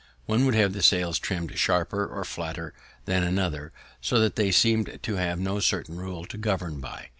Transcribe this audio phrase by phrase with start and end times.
[0.25, 2.73] One would have the sails trimm'd sharper or flatter
[3.05, 7.09] than another, so that they seem'd to have no certain rule to govern by.